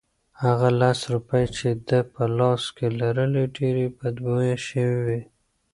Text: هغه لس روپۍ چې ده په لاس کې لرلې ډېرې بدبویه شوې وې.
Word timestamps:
هغه 0.43 0.69
لس 0.81 0.99
روپۍ 1.13 1.45
چې 1.57 1.67
ده 1.87 1.99
په 2.13 2.23
لاس 2.37 2.63
کې 2.75 2.87
لرلې 2.99 3.43
ډېرې 3.57 3.85
بدبویه 3.97 4.57
شوې 4.67 4.97
وې. 5.05 5.21